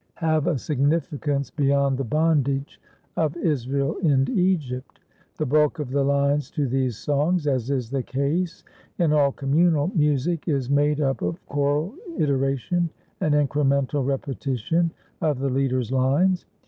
have 0.17 0.47
a 0.47 0.57
significance 0.57 1.51
beyond 1.51 1.95
the 1.95 2.03
bondage 2.03 2.81
of 3.17 3.37
Israel 3.37 3.97
in 3.97 4.27
Egypt. 4.35 4.99
The 5.37 5.45
bulk 5.45 5.77
of 5.77 5.91
the 5.91 6.03
lines 6.03 6.49
to 6.57 6.67
these 6.67 6.97
songs, 6.97 7.45
as 7.45 7.69
is 7.69 7.91
the 7.91 8.01
case 8.01 8.63
in 8.97 9.13
all 9.13 9.31
communal 9.31 9.91
music, 9.93 10.47
is 10.47 10.71
made 10.71 11.01
up 11.01 11.21
of 11.21 11.45
choral 11.45 11.93
iteration 12.17 12.89
and 13.19 13.35
incremental 13.35 14.03
repetition 14.03 14.89
of 15.21 15.37
the 15.37 15.49
leader's 15.49 15.91
lines. 15.91 16.47